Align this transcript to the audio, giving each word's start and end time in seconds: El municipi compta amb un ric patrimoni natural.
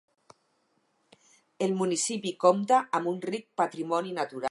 El 1.67 1.75
municipi 1.83 2.33
compta 2.47 2.83
amb 3.01 3.13
un 3.15 3.23
ric 3.31 3.47
patrimoni 3.63 4.17
natural. 4.19 4.39